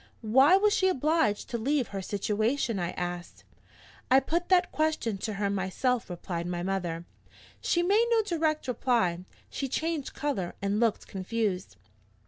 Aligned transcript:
"Why 0.25 0.57
was 0.57 0.73
she 0.73 0.87
obliged 0.87 1.47
to 1.51 1.59
leave 1.59 1.89
her 1.89 2.01
situation?" 2.01 2.79
I 2.79 2.89
asked. 2.93 3.43
"I 4.09 4.19
put 4.19 4.49
that 4.49 4.71
question 4.71 5.19
to 5.19 5.33
her 5.33 5.47
myself," 5.51 6.09
replied 6.09 6.47
my 6.47 6.63
mother. 6.63 7.05
"She 7.61 7.83
made 7.83 8.07
no 8.09 8.23
direct 8.23 8.67
reply 8.67 9.25
she 9.51 9.67
changed 9.67 10.15
color, 10.15 10.55
and 10.59 10.79
looked 10.79 11.05
confused. 11.05 11.75